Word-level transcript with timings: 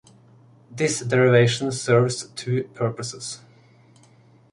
This 0.71 1.01
derivation 1.01 1.71
serves 1.71 2.23
two 2.29 2.63
purposes. 2.73 3.41